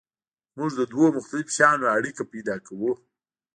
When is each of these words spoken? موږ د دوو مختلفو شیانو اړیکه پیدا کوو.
موږ 0.57 0.71
د 0.79 0.81
دوو 0.91 1.05
مختلفو 1.17 1.53
شیانو 1.55 1.85
اړیکه 1.97 2.23
پیدا 2.33 2.55
کوو. 2.67 2.91